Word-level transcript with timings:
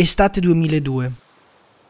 Estate 0.00 0.38
2002. 0.38 1.10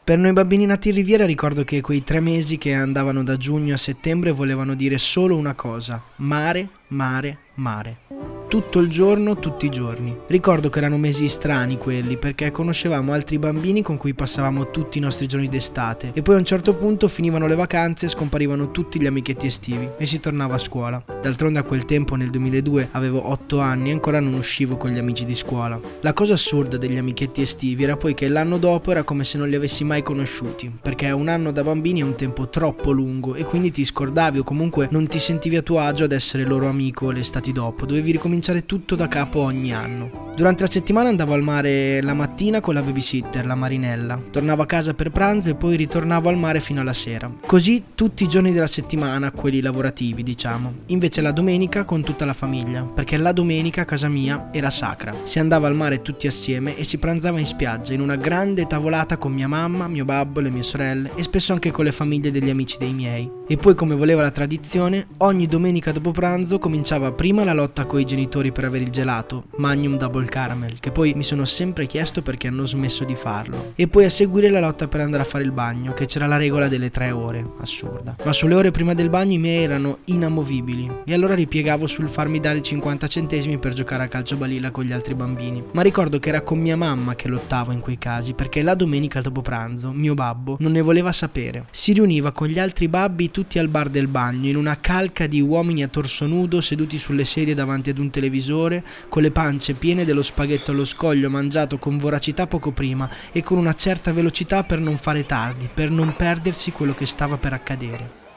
Per 0.03 0.17
noi 0.17 0.33
bambini 0.33 0.65
nati 0.65 0.89
in 0.89 0.95
Riviera 0.95 1.27
ricordo 1.27 1.63
che 1.63 1.83
quei 1.83 2.03
tre 2.05 2.21
mesi 2.21 2.57
che 2.57 2.73
andavano 2.73 3.23
da 3.23 3.37
giugno 3.37 3.75
a 3.75 3.77
settembre 3.77 4.33
volevano 4.33 4.75
dire 4.75 4.97
solo 4.97 5.37
una 5.37 5.53
cosa, 5.53 6.03
mare, 6.17 6.71
mare, 6.87 7.39
mare. 7.57 8.28
Tutto 8.49 8.79
il 8.79 8.89
giorno, 8.89 9.39
tutti 9.39 9.67
i 9.67 9.69
giorni. 9.69 10.17
Ricordo 10.27 10.71
che 10.71 10.79
erano 10.79 10.97
mesi 10.97 11.29
strani 11.29 11.77
quelli 11.77 12.17
perché 12.17 12.51
conoscevamo 12.51 13.13
altri 13.13 13.39
bambini 13.39 13.83
con 13.83 13.99
cui 13.99 14.15
passavamo 14.15 14.71
tutti 14.71 14.97
i 14.97 15.03
nostri 15.03 15.27
giorni 15.27 15.49
d'estate 15.49 16.13
e 16.15 16.23
poi 16.23 16.37
a 16.37 16.39
un 16.39 16.47
certo 16.47 16.73
punto 16.73 17.09
finivano 17.09 17.47
le 17.47 17.55
vacanze 17.55 18.07
e 18.07 18.09
scomparivano 18.09 18.71
tutti 18.71 18.99
gli 18.99 19.05
amichetti 19.05 19.47
estivi 19.47 19.91
e 19.99 20.07
si 20.07 20.19
tornava 20.19 20.55
a 20.55 20.59
scuola. 20.59 21.05
D'altronde 21.21 21.59
a 21.59 21.63
quel 21.63 21.85
tempo 21.85 22.15
nel 22.15 22.31
2002 22.31 22.89
avevo 22.93 23.29
8 23.29 23.61
anni 23.61 23.91
e 23.91 23.93
ancora 23.93 24.19
non 24.19 24.33
uscivo 24.33 24.79
con 24.79 24.93
gli 24.93 24.99
amici 24.99 25.27
di 25.27 25.35
scuola. 25.35 25.79
La 26.01 26.15
cosa 26.15 26.33
assurda 26.33 26.79
degli 26.79 26.97
amichetti 26.97 27.43
estivi 27.43 27.83
era 27.83 27.99
poi 27.99 28.15
che 28.15 28.29
l'anno 28.29 28.57
dopo 28.57 28.91
era 28.91 29.03
come 29.03 29.25
se 29.25 29.37
non 29.37 29.51
li 29.51 29.57
avessi 29.57 29.85
mai 29.85 30.01
conosciuti 30.01 30.73
perché 30.81 31.11
un 31.11 31.29
anno 31.29 31.53
da 31.53 31.63
bambini 31.63 32.01
è 32.01 32.05
un 32.05 32.17
tempo 32.17 32.49
troppo 32.49 32.93
lungo 32.93 33.35
e 33.35 33.45
quindi 33.45 33.71
ti 33.71 33.85
scordavi 33.85 34.39
o 34.39 34.43
comunque 34.43 34.89
non 34.91 35.07
ti 35.07 35.19
sentivi 35.19 35.57
a 35.57 35.63
tuo 35.63 35.81
agio 35.81 36.05
ad 36.05 36.13
essere 36.13 36.45
loro 36.45 36.67
amico 36.67 37.11
le 37.11 37.21
estati 37.21 37.53
dopo, 37.53 37.85
dovevi 37.85 38.13
ricominciare 38.13 38.37
tutto 38.65 38.95
da 38.95 39.09
capo 39.09 39.41
ogni 39.41 39.73
anno. 39.73 40.27
Durante 40.39 40.63
la 40.63 40.69
settimana 40.69 41.09
andavo 41.09 41.33
al 41.33 41.43
mare 41.43 42.01
la 42.01 42.15
mattina 42.15 42.61
con 42.61 42.75
la 42.75 42.81
babysitter, 42.81 43.45
la 43.45 43.57
Marinella, 43.57 44.21
tornavo 44.31 44.63
a 44.63 44.67
casa 44.67 44.95
per 44.95 45.11
pranzo 45.11 45.51
e 45.51 45.57
poi 45.57 45.75
ritornavo 45.75 46.29
al 46.29 46.37
mare 46.37 46.61
fino 46.61 46.81
alla 46.81 46.93
sera. 46.93 47.29
Così 47.45 47.87
tutti 47.97 48.23
i 48.23 48.29
giorni 48.29 48.53
della 48.53 48.69
settimana, 48.69 49.33
quelli 49.33 49.61
lavorativi 49.61 50.23
diciamo. 50.23 50.75
Invece 50.87 51.23
la 51.23 51.33
domenica 51.33 51.85
con 51.85 52.05
tutta 52.05 52.25
la 52.25 52.35
famiglia, 52.35 52.83
perché 52.83 53.17
la 53.17 53.33
domenica 53.33 53.81
a 53.81 53.85
casa 53.85 54.09
mia 54.09 54.51
era 54.53 54.71
sacra. 54.71 55.13
Si 55.25 55.41
andava 55.41 55.67
al 55.67 55.75
mare 55.75 56.03
tutti 56.03 56.29
assieme 56.29 56.77
e 56.77 56.85
si 56.85 56.99
pranzava 56.99 57.41
in 57.41 57.47
spiaggia 57.47 57.93
in 57.93 58.01
una 58.01 58.15
grande 58.15 58.69
tavolata 58.69 59.17
con 59.17 59.33
mia 59.33 59.49
mamma, 59.49 59.89
mio 59.89 60.05
babbo, 60.05 60.39
le 60.39 60.51
mie 60.51 60.63
sorelle 60.63 61.11
e 61.17 61.25
spesso 61.25 61.53
anche 61.53 61.73
con 61.73 61.85
le 61.85 61.91
famiglie 61.91 62.31
degli 62.31 62.51
amici 62.51 62.77
dei 62.79 62.93
miei. 62.93 63.29
E 63.49 63.57
poi 63.57 63.75
come 63.75 63.97
voleva 63.97 64.23
la 64.23 64.31
tradizione, 64.31 65.09
ogni 65.19 65.49
domenica 65.49 65.91
dopo 65.91 66.13
pranzo 66.13 66.61
cominciava 66.61 67.11
prima 67.11 67.43
la 67.43 67.55
lotta 67.55 67.87
coi 67.87 68.05
genitori 68.05 68.28
per 68.29 68.65
avere 68.65 68.85
il 68.85 68.91
gelato, 68.91 69.45
Magnum 69.57 69.97
Double 69.97 70.27
Caramel, 70.27 70.81
che 70.81 70.91
poi 70.91 71.13
mi 71.15 71.25
sono 71.25 71.45
sempre 71.45 71.87
chiesto 71.87 72.23
perché 72.23 72.49
hanno 72.49 72.67
smesso 72.67 73.05
di 73.05 73.15
farlo. 73.15 73.73
E 73.75 73.89
poi 73.89 74.05
a 74.05 74.11
seguire 74.11 74.51
la 74.51 74.61
lotta 74.61 74.87
per 74.87 75.01
andare 75.01 75.23
a 75.23 75.27
fare 75.27 75.45
il 75.45 75.51
bagno, 75.51 75.93
che 75.95 76.07
c'era 76.07 76.27
la 76.27 76.37
regola 76.37 76.69
delle 76.69 76.91
tre 76.91 77.11
ore, 77.11 77.45
assurda. 77.61 78.17
Ma 78.25 78.33
sulle 78.33 78.55
ore 78.55 78.71
prima 78.71 78.95
del 78.95 79.09
bagno 79.09 79.33
i 79.33 79.39
miei 79.39 79.65
erano 79.65 79.99
inamovibili 80.05 80.91
e 81.05 81.15
allora 81.15 81.35
ripiegavo 81.35 81.87
sul 81.87 82.09
farmi 82.09 82.39
dare 82.39 82.61
50 82.61 83.07
centesimi 83.09 83.59
per 83.59 83.73
giocare 83.73 84.05
a 84.05 84.09
calcio 84.09 84.37
balilla 84.37 84.71
con 84.71 84.85
gli 84.85 84.93
altri 84.93 85.15
bambini. 85.15 85.65
Ma 85.73 85.83
ricordo 85.83 86.19
che 86.19 86.29
era 86.29 86.43
con 86.43 86.59
mia 86.59 86.77
mamma 86.77 87.15
che 87.15 87.29
lottavo 87.29 87.73
in 87.73 87.81
quei 87.81 87.99
casi, 87.99 88.35
perché 88.35 88.63
la 88.63 88.75
domenica 88.75 89.21
dopo 89.21 89.41
pranzo 89.41 89.91
mio 89.91 90.15
babbo 90.15 90.57
non 90.61 90.73
ne 90.73 90.83
voleva 90.83 91.13
sapere. 91.13 91.67
Si 91.71 91.93
riuniva 91.93 92.33
con 92.33 92.49
gli 92.49 92.59
altri 92.59 92.89
babbi 92.89 93.31
tutti 93.31 93.59
al 93.59 93.69
bar 93.69 93.89
del 93.89 94.07
bagno, 94.07 94.49
in 94.49 94.57
una 94.57 94.79
calca 94.79 95.27
di 95.27 95.41
uomini 95.41 95.83
a 95.83 95.89
torso 95.89 96.27
nudo 96.27 96.61
seduti 96.61 96.99
sulle 96.99 97.25
sedie 97.25 97.55
davanti 97.55 97.91
ad 97.91 97.99
un 97.99 98.11
televisore, 98.19 98.83
con 99.09 99.23
le 99.23 99.31
pance 99.31 99.75
piene 99.75 100.05
dello 100.05 100.23
spaghetto 100.23 100.73
allo 100.73 100.85
scoglio 100.85 101.31
mangiato 101.31 101.79
con 101.79 101.99
voracità 101.99 102.49
poco 102.49 102.73
prima 102.73 103.09
e 103.31 103.43
con 103.43 103.59
una 103.59 103.75
certa 103.75 104.13
velocità 104.13 104.65
per 104.65 104.81
non 104.81 104.97
fare 104.97 105.25
tardi, 105.25 105.69
per 105.73 105.91
non 105.91 106.17
perdersi 106.17 106.73
quello 106.73 106.95
che 106.95 107.07
stava 107.07 107.37
per 107.37 107.53
accadere. 107.53 108.28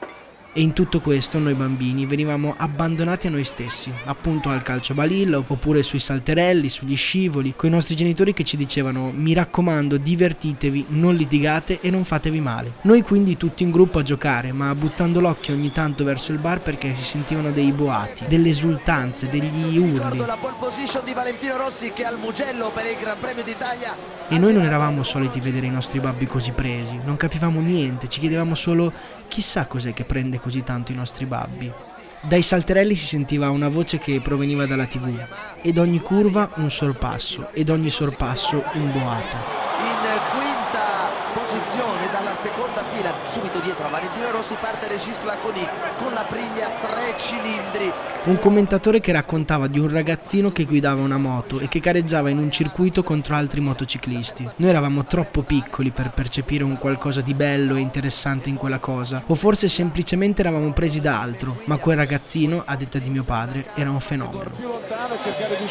E 0.54 0.60
in 0.60 0.74
tutto 0.74 1.00
questo 1.00 1.38
noi 1.38 1.54
bambini 1.54 2.04
venivamo 2.04 2.54
abbandonati 2.54 3.26
a 3.26 3.30
noi 3.30 3.42
stessi, 3.42 3.90
appunto 4.04 4.50
al 4.50 4.60
calcio 4.60 4.92
balilla 4.92 5.38
oppure 5.38 5.82
sui 5.82 5.98
salterelli, 5.98 6.68
sugli 6.68 6.94
scivoli, 6.94 7.54
con 7.56 7.70
i 7.70 7.72
nostri 7.72 7.96
genitori 7.96 8.34
che 8.34 8.44
ci 8.44 8.58
dicevano 8.58 9.10
mi 9.14 9.32
raccomando 9.32 9.96
divertitevi, 9.96 10.84
non 10.88 11.14
litigate 11.14 11.80
e 11.80 11.88
non 11.88 12.04
fatevi 12.04 12.40
male. 12.40 12.74
Noi 12.82 13.00
quindi 13.00 13.38
tutti 13.38 13.62
in 13.62 13.70
gruppo 13.70 13.98
a 13.98 14.02
giocare, 14.02 14.52
ma 14.52 14.74
buttando 14.74 15.20
l'occhio 15.20 15.54
ogni 15.54 15.72
tanto 15.72 16.04
verso 16.04 16.32
il 16.32 16.38
bar 16.38 16.60
perché 16.60 16.94
si 16.96 17.04
sentivano 17.04 17.50
dei 17.50 17.72
boati, 17.72 18.26
delle 18.28 18.50
esultanze, 18.50 19.30
degli 19.30 19.78
urli. 19.78 20.00
Ricordo 20.00 20.26
la 20.26 20.36
pole 20.38 20.54
position 20.58 21.02
di 21.02 21.14
Valentino 21.14 21.56
Rossi 21.56 21.92
che 21.94 22.02
è 22.02 22.04
al 22.04 22.18
Mugello 22.18 22.70
per 22.74 22.84
il 22.84 22.98
Gran 23.00 23.16
Premio 23.18 23.42
d'Italia. 23.42 23.94
E 24.28 24.38
noi 24.38 24.52
non 24.52 24.64
eravamo 24.64 25.02
soliti 25.02 25.40
vedere 25.40 25.64
i 25.64 25.70
nostri 25.70 25.98
babbi 25.98 26.26
così 26.26 26.52
presi, 26.52 27.00
non 27.04 27.16
capivamo 27.16 27.58
niente, 27.60 28.08
ci 28.08 28.20
chiedevamo 28.20 28.54
solo 28.54 28.92
chissà 29.28 29.64
cos'è 29.64 29.94
che 29.94 30.04
prende 30.04 30.40
così 30.42 30.62
tanto 30.62 30.92
i 30.92 30.96
nostri 30.96 31.24
babbi. 31.24 31.72
Dai 32.20 32.42
salterelli 32.42 32.94
si 32.94 33.06
sentiva 33.06 33.50
una 33.50 33.68
voce 33.68 33.98
che 33.98 34.20
proveniva 34.20 34.66
dalla 34.66 34.86
tv, 34.86 35.26
ed 35.62 35.78
ogni 35.78 36.00
curva 36.00 36.50
un 36.56 36.70
sorpasso, 36.70 37.48
ed 37.52 37.70
ogni 37.70 37.88
sorpasso 37.90 38.62
un 38.74 38.92
boato. 38.92 39.36
In 39.78 40.20
quinta 40.30 41.08
posizione 41.32 42.10
dalla 42.12 42.31
seconda 42.42 42.82
fila, 42.82 43.14
subito 43.22 43.60
dietro 43.60 43.86
a 43.86 43.90
Valentino 43.90 44.32
Rossi 44.32 44.56
parte 44.60 44.88
Regis 44.88 45.22
Laconi 45.22 45.64
con 45.96 46.12
la 46.12 46.24
priglia 46.28 46.70
tre 46.80 47.14
cilindri. 47.16 47.92
Un 48.24 48.40
commentatore 48.40 48.98
che 48.98 49.12
raccontava 49.12 49.68
di 49.68 49.78
un 49.78 49.88
ragazzino 49.88 50.50
che 50.50 50.64
guidava 50.64 51.02
una 51.02 51.18
moto 51.18 51.60
e 51.60 51.68
che 51.68 51.78
gareggiava 51.78 52.30
in 52.30 52.38
un 52.38 52.50
circuito 52.50 53.04
contro 53.04 53.36
altri 53.36 53.60
motociclisti. 53.60 54.48
Noi 54.56 54.70
eravamo 54.70 55.04
troppo 55.04 55.42
piccoli 55.42 55.92
per 55.92 56.10
percepire 56.10 56.64
un 56.64 56.78
qualcosa 56.78 57.20
di 57.20 57.32
bello 57.32 57.76
e 57.76 57.80
interessante 57.80 58.48
in 58.48 58.56
quella 58.56 58.80
cosa, 58.80 59.22
o 59.24 59.36
forse 59.36 59.68
semplicemente 59.68 60.40
eravamo 60.40 60.72
presi 60.72 61.00
da 61.00 61.20
altro, 61.20 61.60
ma 61.66 61.76
quel 61.76 61.96
ragazzino, 61.96 62.64
a 62.66 62.74
detta 62.74 62.98
di 62.98 63.10
mio 63.10 63.22
padre, 63.22 63.68
era 63.74 63.90
un 63.90 64.00
fenomeno. 64.00 64.50
Valentino 64.58 65.70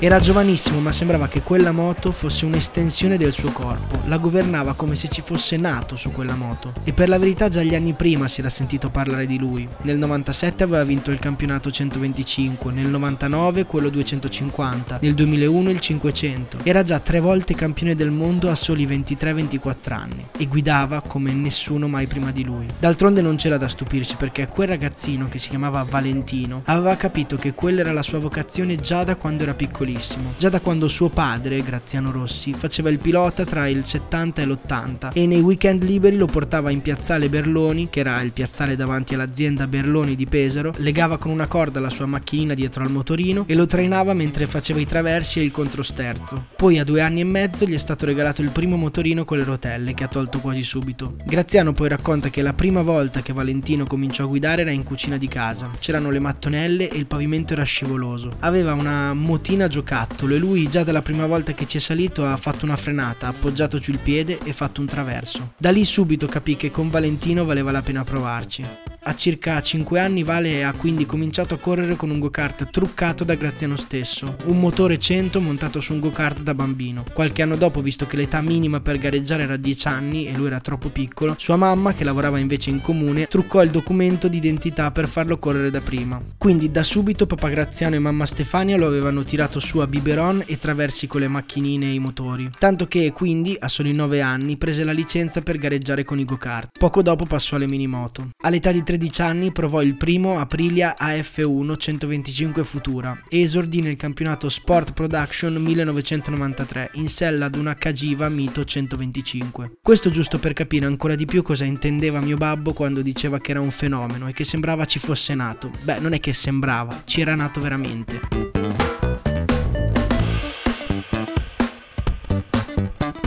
Era 0.00 0.20
giovanissimo, 0.20 0.78
ma 0.78 0.92
sembrava 0.92 1.26
che 1.26 1.42
quella 1.42 1.72
moto 1.72 2.12
fosse 2.12 2.44
un'estensione 2.44 3.16
del 3.16 3.32
suo 3.32 3.50
corpo. 3.50 4.00
La 4.06 4.18
governava 4.18 4.74
come 4.74 4.94
se 4.94 5.08
ci 5.08 5.22
fosse 5.22 5.56
nato 5.56 5.96
su 5.96 6.12
quella 6.12 6.36
moto. 6.36 6.72
E 6.84 6.92
per 6.92 7.08
la 7.08 7.18
verità 7.18 7.48
già 7.48 7.64
gli 7.64 7.74
anni 7.74 7.94
prima 7.94 8.28
si 8.28 8.38
era 8.38 8.48
sentito 8.48 8.90
parlare 8.90 9.26
di 9.26 9.40
lui. 9.40 9.68
Nel 9.82 9.98
97 9.98 10.62
aveva 10.62 10.84
vinto 10.84 11.10
il 11.10 11.18
campionato 11.18 11.72
125, 11.72 12.70
nel 12.70 12.86
99 12.86 13.66
quello 13.66 13.88
250, 13.88 15.00
nel 15.02 15.14
2001 15.14 15.70
il 15.70 15.80
500. 15.80 16.58
Era 16.62 16.84
già 16.84 17.00
tre 17.00 17.18
volte 17.18 17.56
campione 17.56 17.96
del 17.96 18.12
mondo 18.12 18.50
a 18.50 18.54
soli 18.54 18.86
23-24 18.86 19.92
anni 19.92 20.26
e 20.38 20.46
guidava 20.46 21.00
come 21.00 21.32
nessuno 21.32 21.88
mai 21.88 22.06
prima 22.06 22.30
di 22.30 22.44
lui. 22.44 22.68
D'altronde 22.78 23.20
non 23.20 23.34
c'era 23.34 23.56
da 23.56 23.66
stupirsi 23.66 24.14
perché 24.14 24.46
quel 24.46 24.68
ragazzino 24.68 25.26
che 25.26 25.38
si 25.38 25.48
chiamava 25.48 25.82
Valentino 25.82 26.62
aveva 26.66 26.94
capito 26.94 27.34
che 27.34 27.52
quella 27.52 27.80
era 27.80 27.92
la 27.92 28.02
sua 28.04 28.20
vocazione 28.20 28.76
già 28.76 29.02
da 29.02 29.16
quando 29.16 29.42
era 29.42 29.54
piccolissimo 29.88 30.34
già 30.36 30.48
da 30.48 30.60
quando 30.60 30.86
suo 30.88 31.08
padre, 31.08 31.62
Graziano 31.62 32.12
Rossi, 32.12 32.52
faceva 32.52 32.90
il 32.90 32.98
pilota 32.98 33.44
tra 33.44 33.66
il 33.66 33.84
70 33.84 34.42
e 34.42 34.46
l'80 34.46 35.10
e 35.12 35.26
nei 35.26 35.40
weekend 35.40 35.82
liberi 35.82 36.16
lo 36.16 36.26
portava 36.26 36.70
in 36.70 36.80
piazzale 36.80 37.28
Berloni, 37.28 37.88
che 37.90 38.00
era 38.00 38.20
il 38.20 38.32
piazzale 38.32 38.76
davanti 38.76 39.14
all'azienda 39.14 39.66
Berloni 39.66 40.14
di 40.14 40.26
Pesaro, 40.26 40.72
legava 40.76 41.18
con 41.18 41.32
una 41.32 41.46
corda 41.46 41.80
la 41.80 41.90
sua 41.90 42.06
macchinina 42.06 42.54
dietro 42.54 42.84
al 42.84 42.90
motorino 42.90 43.44
e 43.46 43.54
lo 43.54 43.66
trainava 43.66 44.12
mentre 44.12 44.46
faceva 44.46 44.80
i 44.80 44.86
traversi 44.86 45.40
e 45.40 45.44
il 45.44 45.50
controsterzo. 45.50 46.46
Poi 46.54 46.78
a 46.78 46.84
due 46.84 47.00
anni 47.00 47.20
e 47.20 47.24
mezzo 47.24 47.64
gli 47.64 47.74
è 47.74 47.78
stato 47.78 48.06
regalato 48.06 48.42
il 48.42 48.50
primo 48.50 48.76
motorino 48.76 49.24
con 49.24 49.38
le 49.38 49.44
rotelle 49.44 49.94
che 49.94 50.04
ha 50.04 50.08
tolto 50.08 50.38
quasi 50.38 50.62
subito. 50.62 51.16
Graziano 51.24 51.72
poi 51.72 51.88
racconta 51.88 52.30
che 52.30 52.42
la 52.42 52.52
prima 52.52 52.82
volta 52.82 53.22
che 53.22 53.32
Valentino 53.32 53.86
cominciò 53.86 54.24
a 54.24 54.28
guidare 54.28 54.62
era 54.62 54.70
in 54.70 54.84
cucina 54.84 55.16
di 55.16 55.28
casa. 55.28 55.70
C'erano 55.80 56.10
le 56.10 56.18
mattonelle 56.20 56.88
e 56.88 56.96
il 56.96 57.06
pavimento 57.06 57.54
era 57.54 57.64
scivoloso. 57.64 58.36
Aveva 58.40 58.72
una 58.72 59.14
motina 59.14 59.66
giocattolo 59.78 60.34
e 60.34 60.38
lui 60.38 60.68
già 60.68 60.82
dalla 60.82 61.02
prima 61.02 61.26
volta 61.26 61.52
che 61.52 61.66
ci 61.66 61.76
è 61.76 61.80
salito 61.80 62.24
ha 62.24 62.36
fatto 62.36 62.64
una 62.64 62.76
frenata, 62.76 63.26
ha 63.26 63.30
appoggiato 63.30 63.78
giù 63.78 63.92
il 63.92 63.98
piede 63.98 64.38
e 64.42 64.52
fatto 64.52 64.80
un 64.80 64.86
traverso. 64.86 65.52
Da 65.56 65.70
lì 65.70 65.84
subito 65.84 66.26
capì 66.26 66.56
che 66.56 66.70
con 66.70 66.90
Valentino 66.90 67.44
valeva 67.44 67.70
la 67.70 67.82
pena 67.82 68.02
provarci. 68.02 68.87
A 69.02 69.14
circa 69.14 69.62
5 69.62 70.00
anni 70.00 70.22
Vale 70.22 70.64
ha 70.64 70.72
quindi 70.72 71.06
cominciato 71.06 71.54
a 71.54 71.58
correre 71.58 71.94
con 71.94 72.10
un 72.10 72.18
go-kart 72.18 72.68
truccato 72.68 73.24
da 73.24 73.36
Graziano 73.36 73.76
stesso, 73.76 74.36
un 74.46 74.58
motore 74.58 74.98
100 74.98 75.40
montato 75.40 75.80
su 75.80 75.94
un 75.94 76.00
go-kart 76.00 76.42
da 76.42 76.52
bambino. 76.52 77.04
Qualche 77.14 77.42
anno 77.42 77.56
dopo, 77.56 77.80
visto 77.80 78.06
che 78.06 78.16
l'età 78.16 78.42
minima 78.42 78.80
per 78.80 78.98
gareggiare 78.98 79.44
era 79.44 79.56
10 79.56 79.88
anni 79.88 80.26
e 80.26 80.34
lui 80.34 80.48
era 80.48 80.60
troppo 80.60 80.88
piccolo, 80.88 81.36
sua 81.38 81.56
mamma, 81.56 81.94
che 81.94 82.04
lavorava 82.04 82.38
invece 82.38 82.70
in 82.70 82.80
comune, 82.80 83.28
truccò 83.28 83.62
il 83.62 83.70
documento 83.70 84.28
d'identità 84.28 84.90
per 84.90 85.08
farlo 85.08 85.38
correre 85.38 85.70
da 85.70 85.80
prima. 85.80 86.20
Quindi 86.36 86.70
da 86.70 86.82
subito 86.82 87.26
papà 87.26 87.48
Graziano 87.48 87.94
e 87.94 88.00
mamma 88.00 88.26
Stefania 88.26 88.76
lo 88.76 88.86
avevano 88.86 89.22
tirato 89.22 89.60
su 89.60 89.78
a 89.78 89.86
biberon 89.86 90.42
e 90.44 90.58
traversi 90.58 91.06
con 91.06 91.20
le 91.20 91.28
macchinine 91.28 91.86
e 91.86 91.94
i 91.94 91.98
motori. 91.98 92.50
Tanto 92.58 92.86
che 92.86 93.12
quindi, 93.12 93.56
a 93.58 93.68
soli 93.68 93.94
9 93.94 94.20
anni, 94.20 94.56
prese 94.56 94.84
la 94.84 94.92
licenza 94.92 95.40
per 95.40 95.56
gareggiare 95.56 96.04
con 96.04 96.18
i 96.18 96.24
go-kart. 96.24 96.78
Poco 96.78 97.00
dopo 97.00 97.24
passò 97.24 97.56
alle 97.56 97.68
minimoto. 97.68 98.30
All'età 98.42 98.72
di 98.72 98.82
13 98.88 99.20
anni 99.20 99.52
provò 99.52 99.82
il 99.82 99.96
primo 99.96 100.38
Aprilia 100.38 100.94
AF1 100.98 101.76
125 101.76 102.64
Futura 102.64 103.22
e 103.28 103.42
esordì 103.42 103.82
nel 103.82 103.96
campionato 103.96 104.48
Sport 104.48 104.94
Production 104.94 105.52
1993 105.56 106.92
in 106.94 107.10
sella 107.10 107.44
ad 107.44 107.56
una 107.56 107.74
Cagiva 107.74 108.30
Mito 108.30 108.64
125. 108.64 109.72
Questo 109.82 110.08
giusto 110.08 110.38
per 110.38 110.54
capire 110.54 110.86
ancora 110.86 111.16
di 111.16 111.26
più 111.26 111.42
cosa 111.42 111.66
intendeva 111.66 112.20
mio 112.20 112.38
babbo 112.38 112.72
quando 112.72 113.02
diceva 113.02 113.38
che 113.40 113.50
era 113.50 113.60
un 113.60 113.70
fenomeno 113.70 114.26
e 114.26 114.32
che 114.32 114.44
sembrava 114.44 114.86
ci 114.86 114.98
fosse 114.98 115.34
nato. 115.34 115.70
Beh, 115.82 115.98
non 115.98 116.14
è 116.14 116.18
che 116.18 116.32
sembrava, 116.32 117.02
ci 117.04 117.20
era 117.20 117.34
nato 117.34 117.60
veramente. 117.60 118.47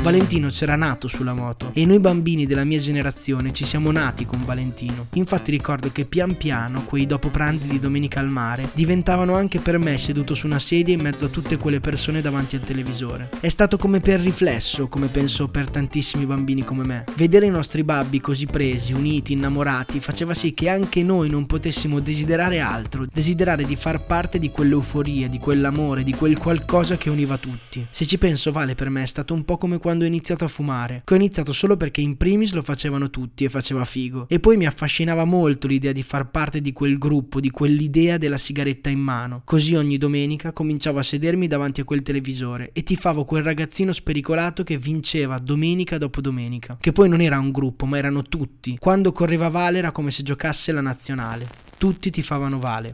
Valentino 0.01 0.50
c'era 0.50 0.75
nato 0.75 1.07
sulla 1.07 1.36
moto 1.36 1.69
e 1.74 1.86
noi 1.86 2.00
bambini 2.00 2.48
della 2.48 2.63
mia 2.63 2.80
generazione 2.80 3.53
ci 3.53 3.65
siamo 3.65 3.92
nati 3.92 4.25
con 4.25 4.44
Valentino. 4.44 5.06
Infatti 5.13 5.51
ricordo 5.51 5.92
che 5.92 6.06
pian 6.06 6.38
piano 6.38 6.86
quei 6.86 7.06
dopo 7.06 7.30
pranzi 7.30 7.69
di 7.69 7.80
domenica 7.80 8.19
al 8.19 8.27
mare 8.27 8.71
diventavano 8.74 9.36
anche 9.36 9.59
per 9.59 9.77
me 9.77 10.00
seduto 10.00 10.33
su 10.33 10.48
una 10.48 10.57
sedia 10.57 10.95
in 10.95 11.01
mezzo 11.01 11.25
a 11.25 11.27
tutte 11.27 11.57
quelle 11.57 11.80
persone 11.80 12.21
davanti 12.21 12.56
al 12.56 12.63
televisore. 12.63 13.30
È 13.39 13.48
stato 13.48 13.77
come 13.77 14.00
per 14.00 14.21
riflesso, 14.21 14.88
come 14.88 15.06
penso 15.06 15.50
per 15.50 15.69
tantissimi 15.69 16.25
bambini 16.25 16.63
come 16.63 16.83
me. 16.83 17.03
Vedere 17.15 17.45
i 17.45 17.51
nostri 17.51 17.83
babbi 17.83 18.19
così 18.19 18.48
presi, 18.48 18.94
uniti, 18.94 19.33
innamorati 19.33 20.00
faceva 20.00 20.33
sì 20.33 20.56
che 20.56 20.68
anche 20.68 21.03
noi 21.03 21.30
non 21.30 21.45
potessimo 21.45 22.00
desiderare 22.00 22.59
altro, 22.59 23.06
desiderare 23.06 23.65
di 23.65 23.75
far 23.75 24.03
parte 24.03 24.39
di 24.39 24.50
quell'euforia, 24.50 25.30
di 25.30 25.38
quell'amore, 25.38 26.03
di 26.03 26.15
quel 26.15 26.39
qualcosa 26.39 26.98
che 26.98 27.12
univa 27.12 27.38
tutti. 27.38 27.86
Se 27.88 28.07
ci 28.07 28.18
penso 28.18 28.51
vale 28.51 28.74
per 28.74 28.89
me 28.89 29.03
è 29.03 29.06
stato 29.06 29.36
un 29.36 29.45
po' 29.45 29.59
come 29.59 29.77
quando 29.77 29.89
quando 29.92 30.08
ho 30.08 30.08
iniziato 30.08 30.46
a 30.46 30.48
fumare, 30.48 31.02
che 31.04 31.14
ho 31.14 31.18
iniziato 31.18 31.52
solo 31.52 31.76
perché 31.76 32.00
in 32.00 32.16
primis 32.16 32.54
lo 32.54 32.62
facevano 32.62 33.10
tutti 33.10 33.44
e 33.44 33.50
faceva 33.50 33.84
figo, 33.84 34.26
e 34.30 34.40
poi 34.40 34.56
mi 34.56 34.66
affascinava 34.66 35.26
molto 35.26 35.68
l'idea 35.68 35.92
di 35.92 36.02
far 36.02 36.32
parte 36.32 36.62
di 36.62 36.72
quel 36.72 36.98
gruppo, 36.98 37.42
di 37.42 37.52
quell'idea 37.52 38.18
della 38.18 38.38
sigaretta 38.38 38.90
in 38.90 39.00
mano. 39.00 39.42
Così 39.44 39.76
ogni 39.76 39.98
domenica 39.98 40.54
cominciavo 40.54 41.00
a 41.00 41.04
sedermi 41.04 41.48
davanti 41.48 41.82
a 41.82 41.84
quel 41.84 42.04
televisore 42.04 42.70
e 42.72 42.84
tifavo 42.84 43.26
quel 43.26 43.44
ragazzino 43.44 43.92
spericolato 43.92 44.64
che 44.64 44.78
vinceva 44.78 45.38
domenica 45.40 45.98
dopo 45.98 46.22
domenica, 46.22 46.78
che 46.80 46.94
poi 46.94 47.10
non 47.10 47.20
era 47.20 47.38
un 47.38 47.52
gruppo, 47.52 47.86
ma 47.86 47.98
erano 47.98 48.22
tutti. 48.22 48.78
Quando 48.80 49.12
correva 49.12 49.50
Vale 49.50 49.80
era 49.80 49.92
come 49.92 50.12
se 50.12 50.24
giocasse 50.24 50.72
la 50.72 50.80
nazionale. 50.80 51.50
Tutti 51.78 52.10
tifavano 52.10 52.60
Vale. 52.60 52.94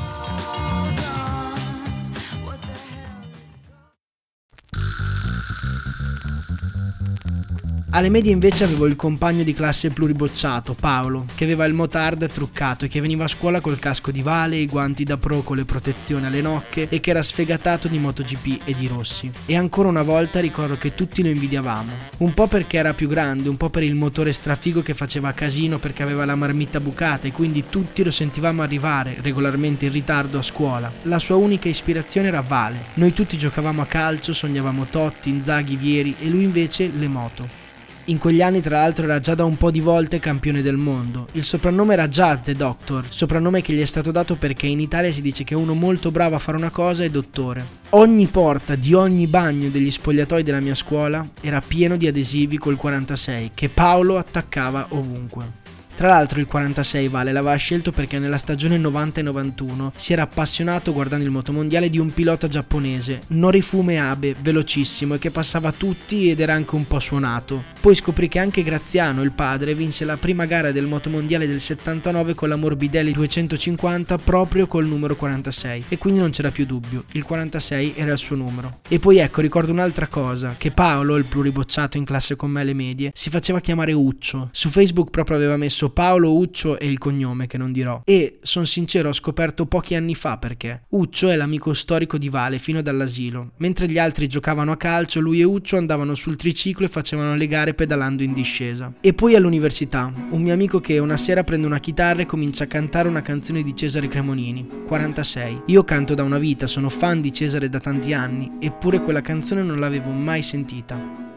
Alle 7.93 8.07
medie 8.07 8.31
invece 8.31 8.63
avevo 8.63 8.85
il 8.85 8.95
compagno 8.95 9.43
di 9.43 9.53
classe 9.53 9.89
pluribocciato, 9.89 10.73
Paolo, 10.75 11.25
che 11.35 11.43
aveva 11.43 11.65
il 11.65 11.73
motard 11.73 12.25
truccato 12.31 12.85
e 12.85 12.87
che 12.87 13.01
veniva 13.01 13.25
a 13.25 13.27
scuola 13.27 13.59
col 13.59 13.79
casco 13.79 14.11
di 14.11 14.21
Vale, 14.21 14.55
i 14.55 14.65
guanti 14.65 15.03
da 15.03 15.17
pro 15.17 15.41
con 15.41 15.57
le 15.57 15.65
protezioni 15.65 16.25
alle 16.25 16.39
nocche 16.39 16.87
e 16.87 17.01
che 17.01 17.09
era 17.09 17.21
sfegatato 17.21 17.89
di 17.89 17.99
MotoGP 17.99 18.61
e 18.63 18.75
di 18.75 18.87
Rossi. 18.87 19.29
E 19.45 19.57
ancora 19.57 19.89
una 19.89 20.03
volta 20.03 20.39
ricordo 20.39 20.77
che 20.77 20.95
tutti 20.95 21.21
lo 21.21 21.27
invidiavamo. 21.27 21.91
Un 22.19 22.33
po' 22.33 22.47
perché 22.47 22.77
era 22.77 22.93
più 22.93 23.09
grande, 23.09 23.49
un 23.49 23.57
po' 23.57 23.69
per 23.69 23.83
il 23.83 23.95
motore 23.95 24.31
strafigo 24.31 24.81
che 24.81 24.93
faceva 24.93 25.33
casino 25.33 25.77
perché 25.77 26.01
aveva 26.01 26.23
la 26.23 26.35
marmitta 26.35 26.79
bucata 26.79 27.27
e 27.27 27.33
quindi 27.33 27.65
tutti 27.67 28.05
lo 28.05 28.11
sentivamo 28.11 28.61
arrivare 28.61 29.17
regolarmente 29.19 29.87
in 29.87 29.91
ritardo 29.91 30.37
a 30.37 30.43
scuola. 30.43 30.89
La 31.03 31.19
sua 31.19 31.35
unica 31.35 31.67
ispirazione 31.67 32.29
era 32.29 32.39
Vale. 32.39 32.85
Noi 32.93 33.11
tutti 33.11 33.37
giocavamo 33.37 33.81
a 33.81 33.85
calcio, 33.85 34.31
sognavamo 34.31 34.87
Totti, 34.89 35.29
Inzaghi, 35.29 35.75
Vieri 35.75 36.15
e 36.19 36.29
lui 36.29 36.43
invece 36.43 36.89
le 36.89 37.07
moto. 37.09 37.60
In 38.11 38.17
quegli 38.17 38.41
anni 38.41 38.59
tra 38.59 38.79
l'altro 38.79 39.05
era 39.05 39.21
già 39.21 39.35
da 39.35 39.45
un 39.45 39.55
po' 39.55 39.71
di 39.71 39.79
volte 39.79 40.19
campione 40.19 40.61
del 40.61 40.75
mondo. 40.75 41.29
Il 41.31 41.45
soprannome 41.45 41.93
era 41.93 42.09
già 42.09 42.37
The 42.37 42.53
Doctor, 42.55 43.05
soprannome 43.07 43.61
che 43.61 43.71
gli 43.71 43.79
è 43.79 43.85
stato 43.85 44.11
dato 44.11 44.35
perché 44.35 44.67
in 44.67 44.81
Italia 44.81 45.13
si 45.13 45.21
dice 45.21 45.45
che 45.45 45.55
uno 45.55 45.73
molto 45.73 46.11
bravo 46.11 46.35
a 46.35 46.37
fare 46.37 46.57
una 46.57 46.71
cosa 46.71 47.05
è 47.05 47.09
dottore. 47.09 47.65
Ogni 47.91 48.27
porta 48.27 48.75
di 48.75 48.93
ogni 48.93 49.27
bagno 49.27 49.69
degli 49.69 49.89
spogliatoi 49.89 50.43
della 50.43 50.59
mia 50.59 50.75
scuola 50.75 51.25
era 51.39 51.61
pieno 51.61 51.95
di 51.95 52.05
adesivi 52.05 52.57
col 52.57 52.75
46 52.75 53.51
che 53.53 53.69
Paolo 53.69 54.17
attaccava 54.17 54.87
ovunque. 54.89 55.60
Tra 56.01 56.09
l'altro 56.09 56.39
il 56.39 56.47
46 56.47 57.09
Vale 57.09 57.31
l'aveva 57.31 57.55
scelto 57.57 57.91
perché 57.91 58.17
nella 58.17 58.39
stagione 58.39 58.75
90 58.79 59.19
e 59.19 59.23
91 59.23 59.93
si 59.95 60.13
era 60.13 60.23
appassionato 60.23 60.93
guardando 60.93 61.25
il 61.25 61.29
motomondiale 61.29 61.91
di 61.91 61.99
un 61.99 62.11
pilota 62.11 62.47
giapponese, 62.47 63.21
Norifume 63.27 63.99
Abe, 63.99 64.35
velocissimo 64.41 65.13
e 65.13 65.19
che 65.19 65.29
passava 65.29 65.71
tutti 65.71 66.31
ed 66.31 66.39
era 66.39 66.55
anche 66.55 66.73
un 66.73 66.87
po' 66.87 66.99
suonato. 66.99 67.65
Poi 67.79 67.93
scoprì 67.93 68.27
che 68.29 68.39
anche 68.39 68.63
Graziano, 68.63 69.21
il 69.21 69.31
padre, 69.31 69.75
vinse 69.75 70.03
la 70.03 70.17
prima 70.17 70.45
gara 70.45 70.71
del 70.71 70.87
motomondiale 70.87 71.45
del 71.45 71.61
79 71.61 72.33
con 72.33 72.49
la 72.49 72.55
Morbidelli 72.55 73.11
250 73.11 74.17
proprio 74.17 74.65
col 74.65 74.87
numero 74.87 75.15
46 75.15 75.83
e 75.87 75.99
quindi 75.99 76.19
non 76.19 76.31
c'era 76.31 76.49
più 76.49 76.65
dubbio, 76.65 77.03
il 77.11 77.21
46 77.21 77.93
era 77.95 78.13
il 78.13 78.17
suo 78.17 78.35
numero. 78.35 78.79
E 78.87 78.97
poi 78.97 79.19
ecco, 79.19 79.41
ricordo 79.41 79.71
un'altra 79.71 80.07
cosa, 80.07 80.55
che 80.57 80.71
Paolo, 80.71 81.15
il 81.17 81.25
pluribocciato 81.25 81.97
in 81.97 82.05
classe 82.05 82.35
con 82.35 82.49
me 82.49 82.61
alle 82.61 82.73
medie, 82.73 83.11
si 83.13 83.29
faceva 83.29 83.59
chiamare 83.59 83.93
Uccio. 83.93 84.49
Su 84.51 84.69
Facebook 84.69 85.11
proprio 85.11 85.37
aveva 85.37 85.57
messo 85.57 85.89
Paolo 85.91 86.35
Uccio 86.35 86.79
è 86.79 86.85
il 86.85 86.97
cognome 86.97 87.47
che 87.47 87.57
non 87.57 87.71
dirò. 87.71 88.01
E, 88.05 88.39
sono 88.41 88.65
sincero, 88.65 89.09
ho 89.09 89.13
scoperto 89.13 89.65
pochi 89.65 89.95
anni 89.95 90.15
fa 90.15 90.37
perché. 90.37 90.83
Uccio 90.89 91.29
è 91.29 91.35
l'amico 91.35 91.73
storico 91.73 92.17
di 92.17 92.29
Vale 92.29 92.57
fino 92.57 92.81
dall'asilo. 92.81 93.51
Mentre 93.57 93.87
gli 93.87 93.97
altri 93.97 94.27
giocavano 94.27 94.71
a 94.71 94.77
calcio, 94.77 95.19
lui 95.19 95.41
e 95.41 95.43
Uccio 95.43 95.77
andavano 95.77 96.15
sul 96.15 96.35
triciclo 96.35 96.85
e 96.85 96.89
facevano 96.89 97.35
le 97.35 97.47
gare 97.47 97.73
pedalando 97.73 98.23
in 98.23 98.33
discesa. 98.33 98.93
E 99.01 99.13
poi 99.13 99.35
all'università, 99.35 100.11
un 100.29 100.41
mio 100.41 100.53
amico 100.53 100.79
che 100.79 100.99
una 100.99 101.17
sera 101.17 101.43
prende 101.43 101.67
una 101.67 101.79
chitarra 101.79 102.21
e 102.21 102.25
comincia 102.25 102.63
a 102.63 102.67
cantare 102.67 103.07
una 103.07 103.21
canzone 103.21 103.63
di 103.63 103.75
Cesare 103.75 104.07
Cremonini, 104.07 104.67
46. 104.85 105.63
Io 105.67 105.83
canto 105.83 106.13
da 106.13 106.23
una 106.23 106.37
vita, 106.37 106.67
sono 106.67 106.89
fan 106.89 107.21
di 107.21 107.31
Cesare 107.31 107.69
da 107.69 107.79
tanti 107.79 108.13
anni, 108.13 108.51
eppure 108.59 109.01
quella 109.01 109.21
canzone 109.21 109.63
non 109.63 109.79
l'avevo 109.79 110.11
mai 110.11 110.41
sentita. 110.41 111.30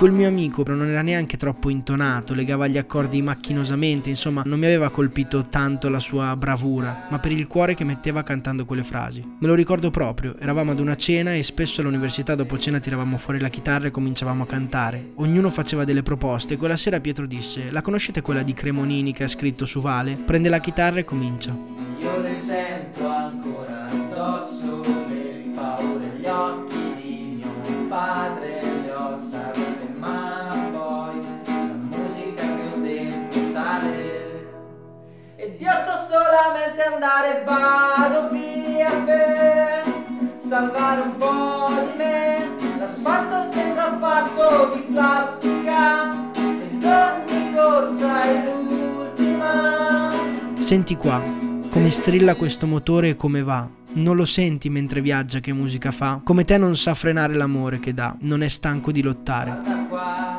Quel 0.00 0.12
mio 0.12 0.28
amico 0.28 0.64
non 0.66 0.88
era 0.88 1.02
neanche 1.02 1.36
troppo 1.36 1.68
intonato, 1.68 2.32
legava 2.32 2.66
gli 2.66 2.78
accordi 2.78 3.20
macchinosamente, 3.20 4.08
insomma 4.08 4.40
non 4.46 4.58
mi 4.58 4.64
aveva 4.64 4.88
colpito 4.88 5.48
tanto 5.50 5.90
la 5.90 5.98
sua 5.98 6.34
bravura, 6.36 7.06
ma 7.10 7.18
per 7.18 7.32
il 7.32 7.46
cuore 7.46 7.74
che 7.74 7.84
metteva 7.84 8.22
cantando 8.22 8.64
quelle 8.64 8.82
frasi. 8.82 9.22
Me 9.38 9.46
lo 9.46 9.52
ricordo 9.52 9.90
proprio, 9.90 10.38
eravamo 10.38 10.70
ad 10.70 10.80
una 10.80 10.96
cena 10.96 11.34
e 11.34 11.42
spesso 11.42 11.82
all'università 11.82 12.34
dopo 12.34 12.56
cena 12.56 12.80
tiravamo 12.80 13.18
fuori 13.18 13.40
la 13.40 13.50
chitarra 13.50 13.88
e 13.88 13.90
cominciavamo 13.90 14.44
a 14.44 14.46
cantare. 14.46 15.10
Ognuno 15.16 15.50
faceva 15.50 15.84
delle 15.84 16.02
proposte 16.02 16.54
e 16.54 16.56
quella 16.56 16.78
sera 16.78 16.98
Pietro 16.98 17.26
disse, 17.26 17.70
la 17.70 17.82
conoscete 17.82 18.22
quella 18.22 18.42
di 18.42 18.54
Cremonini 18.54 19.12
che 19.12 19.24
ha 19.24 19.28
scritto 19.28 19.66
su 19.66 19.80
Vale? 19.80 20.16
Prende 20.16 20.48
la 20.48 20.60
chitarra 20.60 21.00
e 21.00 21.04
comincia. 21.04 21.54
Io 21.98 22.20
le 22.20 22.40
sento 22.40 22.59
Io 35.58 35.72
so 35.84 36.06
solamente 36.08 36.82
andare, 36.82 37.42
vado 37.44 38.30
via 38.30 38.90
per 39.04 39.84
salvare 40.36 41.00
un 41.02 41.16
po' 41.16 41.68
di 41.90 41.96
me. 41.96 42.48
L'asfalto 42.78 43.52
sembra 43.52 43.98
fatto 43.98 44.74
di 44.74 44.80
plastica 44.92 46.30
e 46.32 46.78
è 48.22 48.44
l'ultima. 48.44 50.12
Senti 50.58 50.96
qua, 50.96 51.22
come 51.70 51.90
strilla 51.90 52.34
questo 52.36 52.66
motore 52.66 53.10
e 53.10 53.16
come 53.16 53.42
va. 53.42 53.68
Non 53.92 54.14
lo 54.14 54.24
senti 54.24 54.70
mentre 54.70 55.00
viaggia 55.00 55.40
che 55.40 55.52
musica 55.52 55.90
fa? 55.90 56.20
Come 56.22 56.44
te 56.44 56.58
non 56.58 56.76
sa 56.76 56.94
frenare 56.94 57.34
l'amore 57.34 57.80
che 57.80 57.92
dà, 57.92 58.16
non 58.20 58.42
è 58.42 58.48
stanco 58.48 58.92
di 58.92 59.02
lottare. 59.02 60.29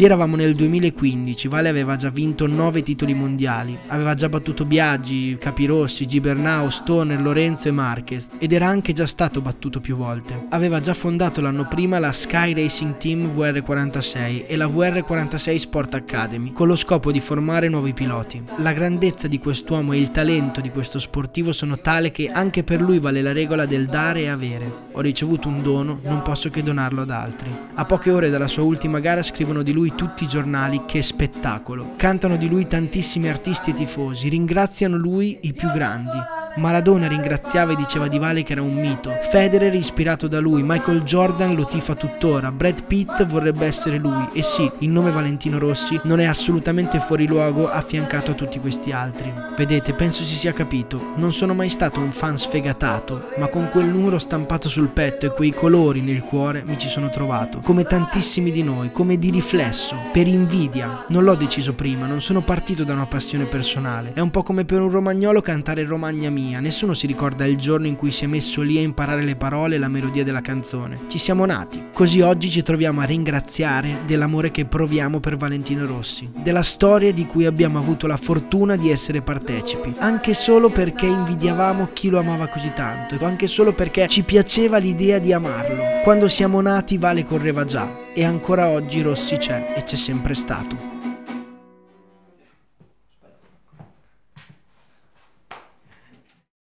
Lì 0.00 0.06
eravamo 0.06 0.34
nel 0.34 0.54
2015, 0.54 1.46
Vale 1.48 1.68
aveva 1.68 1.94
già 1.94 2.08
vinto 2.08 2.46
9 2.46 2.82
titoli 2.82 3.12
mondiali, 3.12 3.78
aveva 3.88 4.14
già 4.14 4.30
battuto 4.30 4.64
Biaggi, 4.64 5.36
Capirossi, 5.38 6.06
Gibernau, 6.06 6.70
Stoner, 6.70 7.20
Lorenzo 7.20 7.68
e 7.68 7.70
Marquez 7.70 8.28
ed 8.38 8.54
era 8.54 8.66
anche 8.66 8.94
già 8.94 9.04
stato 9.04 9.42
battuto 9.42 9.78
più 9.78 9.96
volte. 9.96 10.46
Aveva 10.48 10.80
già 10.80 10.94
fondato 10.94 11.42
l'anno 11.42 11.68
prima 11.68 11.98
la 11.98 12.12
Sky 12.12 12.54
Racing 12.54 12.96
Team 12.96 13.26
VR46 13.26 14.46
e 14.46 14.56
la 14.56 14.64
VR46 14.68 15.56
Sport 15.56 15.92
Academy 15.92 16.52
con 16.52 16.66
lo 16.66 16.76
scopo 16.76 17.12
di 17.12 17.20
formare 17.20 17.68
nuovi 17.68 17.92
piloti. 17.92 18.42
La 18.56 18.72
grandezza 18.72 19.28
di 19.28 19.38
quest'uomo 19.38 19.92
e 19.92 19.98
il 19.98 20.10
talento 20.12 20.62
di 20.62 20.70
questo 20.70 20.98
sportivo 20.98 21.52
sono 21.52 21.78
tale 21.78 22.10
che 22.10 22.30
anche 22.32 22.64
per 22.64 22.80
lui 22.80 23.00
vale 23.00 23.20
la 23.20 23.32
regola 23.32 23.66
del 23.66 23.84
dare 23.84 24.20
e 24.20 24.28
avere. 24.28 24.88
Ho 24.92 25.02
ricevuto 25.02 25.48
un 25.48 25.60
dono, 25.60 26.00
non 26.04 26.22
posso 26.22 26.48
che 26.48 26.62
donarlo 26.62 27.02
ad 27.02 27.10
altri. 27.10 27.54
A 27.74 27.84
poche 27.84 28.10
ore 28.10 28.30
dalla 28.30 28.48
sua 28.48 28.62
ultima 28.62 28.98
gara 28.98 29.22
scrivono 29.22 29.62
di 29.62 29.72
lui 29.72 29.88
tutti 29.94 30.24
i 30.24 30.28
giornali 30.28 30.84
che 30.86 31.02
spettacolo. 31.02 31.94
Cantano 31.96 32.36
di 32.36 32.48
lui 32.48 32.66
tantissimi 32.66 33.28
artisti 33.28 33.70
e 33.70 33.74
tifosi, 33.74 34.28
ringraziano 34.28 34.96
lui 34.96 35.38
i 35.42 35.52
più 35.52 35.70
grandi. 35.70 36.39
Maradona 36.56 37.06
ringraziava 37.06 37.72
e 37.72 37.76
diceva 37.76 38.08
di 38.08 38.18
Vale 38.18 38.42
che 38.42 38.52
era 38.52 38.62
un 38.62 38.74
mito. 38.74 39.16
Federer 39.20 39.74
ispirato 39.74 40.26
da 40.26 40.40
lui, 40.40 40.62
Michael 40.64 41.02
Jordan 41.02 41.54
lo 41.54 41.64
tifa 41.64 41.94
tuttora, 41.94 42.50
Brad 42.50 42.84
Pitt 42.84 43.24
vorrebbe 43.24 43.66
essere 43.66 43.98
lui 43.98 44.28
e 44.32 44.42
sì, 44.42 44.70
il 44.78 44.88
nome 44.88 45.10
Valentino 45.10 45.58
Rossi 45.58 46.00
non 46.04 46.20
è 46.20 46.24
assolutamente 46.24 46.98
fuori 46.98 47.26
luogo 47.26 47.70
affiancato 47.70 48.32
a 48.32 48.34
tutti 48.34 48.58
questi 48.58 48.90
altri. 48.90 49.32
Vedete, 49.56 49.92
penso 49.94 50.24
si 50.24 50.34
sia 50.34 50.52
capito, 50.52 51.12
non 51.16 51.32
sono 51.32 51.54
mai 51.54 51.68
stato 51.68 52.00
un 52.00 52.12
fan 52.12 52.36
sfegatato, 52.36 53.28
ma 53.36 53.46
con 53.46 53.68
quel 53.70 53.86
numero 53.86 54.18
stampato 54.18 54.68
sul 54.68 54.88
petto 54.88 55.26
e 55.26 55.30
quei 55.30 55.52
colori 55.52 56.00
nel 56.00 56.22
cuore 56.22 56.62
mi 56.64 56.78
ci 56.78 56.88
sono 56.88 57.10
trovato, 57.10 57.60
come 57.60 57.84
tantissimi 57.84 58.50
di 58.50 58.62
noi, 58.62 58.90
come 58.90 59.18
di 59.18 59.30
riflesso, 59.30 59.96
per 60.12 60.26
invidia. 60.26 61.04
Non 61.08 61.24
l'ho 61.24 61.34
deciso 61.36 61.74
prima, 61.74 62.06
non 62.06 62.20
sono 62.20 62.42
partito 62.42 62.84
da 62.84 62.92
una 62.94 63.06
passione 63.06 63.44
personale. 63.44 64.12
È 64.14 64.20
un 64.20 64.30
po' 64.30 64.42
come 64.42 64.64
per 64.64 64.80
un 64.80 64.90
romagnolo 64.90 65.40
cantare 65.40 65.84
Romagna 65.84 66.30
mia, 66.30 66.39
nessuno 66.60 66.94
si 66.94 67.06
ricorda 67.06 67.44
il 67.44 67.56
giorno 67.56 67.86
in 67.86 67.96
cui 67.96 68.10
si 68.10 68.24
è 68.24 68.26
messo 68.26 68.62
lì 68.62 68.78
a 68.78 68.82
imparare 68.82 69.22
le 69.22 69.36
parole 69.36 69.74
e 69.74 69.78
la 69.78 69.88
melodia 69.88 70.24
della 70.24 70.40
canzone. 70.40 71.00
Ci 71.06 71.18
siamo 71.18 71.44
nati. 71.44 71.84
Così 71.92 72.20
oggi 72.20 72.50
ci 72.50 72.62
troviamo 72.62 73.00
a 73.00 73.04
ringraziare 73.04 74.00
dell'amore 74.06 74.50
che 74.50 74.64
proviamo 74.64 75.20
per 75.20 75.36
Valentino 75.36 75.86
Rossi, 75.86 76.30
della 76.34 76.62
storia 76.62 77.12
di 77.12 77.26
cui 77.26 77.46
abbiamo 77.46 77.78
avuto 77.78 78.06
la 78.06 78.16
fortuna 78.16 78.76
di 78.76 78.90
essere 78.90 79.22
partecipi, 79.22 79.94
anche 79.98 80.34
solo 80.34 80.68
perché 80.70 81.06
invidiavamo 81.06 81.90
chi 81.92 82.08
lo 82.08 82.18
amava 82.18 82.48
così 82.48 82.72
tanto, 82.74 83.16
anche 83.24 83.46
solo 83.46 83.72
perché 83.72 84.06
ci 84.08 84.22
piaceva 84.22 84.78
l'idea 84.78 85.18
di 85.18 85.32
amarlo. 85.32 86.00
Quando 86.02 86.28
siamo 86.28 86.60
nati 86.60 86.98
Vale 86.98 87.24
correva 87.24 87.64
già 87.64 88.12
e 88.14 88.24
ancora 88.24 88.68
oggi 88.68 89.02
Rossi 89.02 89.36
c'è 89.36 89.74
e 89.76 89.82
c'è 89.82 89.96
sempre 89.96 90.34
stato. 90.34 90.89